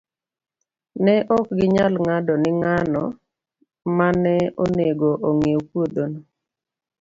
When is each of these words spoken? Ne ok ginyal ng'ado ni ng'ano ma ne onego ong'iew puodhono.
Ne 1.03 1.15
ok 1.37 1.45
ginyal 1.57 1.93
ng'ado 2.03 2.33
ni 2.41 2.51
ng'ano 2.61 3.03
ma 3.97 4.07
ne 4.23 4.35
onego 4.63 5.11
ong'iew 5.29 5.61
puodhono. 5.69 6.19